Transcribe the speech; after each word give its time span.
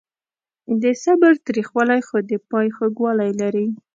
د 0.81 0.83
صبر 1.03 1.33
تریخوالی 1.47 2.01
خو 2.07 2.17
د 2.29 2.31
پای 2.49 2.67
خوږوالی 2.75 3.31
لري. 3.41 3.67